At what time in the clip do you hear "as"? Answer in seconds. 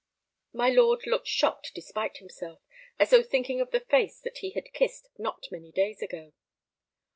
2.97-3.11